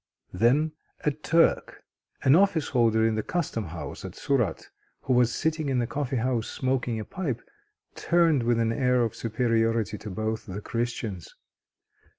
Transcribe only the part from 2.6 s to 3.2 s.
holder in